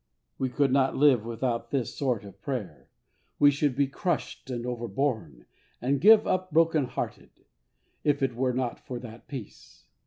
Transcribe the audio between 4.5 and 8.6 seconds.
overborne, and give up broken hearted if it were